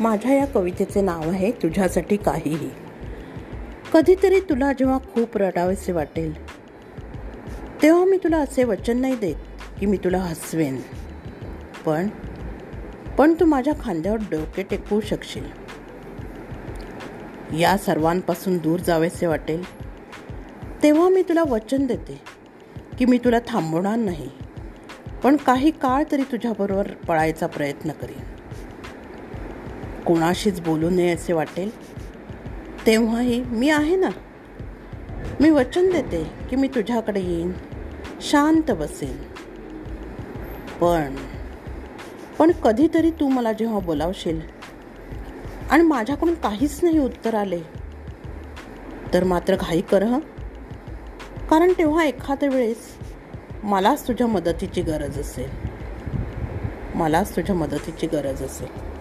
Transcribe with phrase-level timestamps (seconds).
[0.00, 2.70] माझ्या या कवितेचे नाव आहे तुझ्यासाठी काहीही.
[3.92, 6.32] कधीतरी तुला जेव्हा खूप रडावेसे वाटेल
[7.82, 9.34] तेव्हा मी तुला असे वचन नाही देत
[9.80, 10.80] की मी तुला हसवेन.
[11.86, 12.08] पण
[13.18, 15.44] पण तू माझ्या खांद्यावर डोके टेकवू शकशील.
[17.60, 19.62] या सर्वांपासून दूर जावेसे वाटेल
[20.82, 22.20] तेव्हा मी तुला वचन देते
[22.98, 24.28] की मी तुला थांबवणार नाही
[25.22, 28.37] पण काही काळ तरी तुझ्याबरोबर पळायचा प्रयत्न करीन.
[30.08, 31.70] कोणाशीच बोलू नये असे वाटेल.
[32.86, 34.08] तेव्हाही मी आहे ना?
[35.40, 37.52] मी वचन देते की मी तुझ्याकडे येईन
[38.20, 39.16] शांत बसेन.
[40.80, 41.16] पण
[42.38, 44.40] पण कधीतरी तू मला जेव्हा बोलावशील
[45.70, 47.60] आणि माझ्याकडून काहीच नाही उत्तर आले
[49.14, 50.18] तर मात्र घाई कर हं?
[51.50, 52.78] कारण तेव्हा एखाद्या वेळेस
[53.62, 55.50] मलाच तुझ्या मदतीची गरज असेल.
[56.94, 58.97] मलाच तुझ्या मदतीची गरज असेल.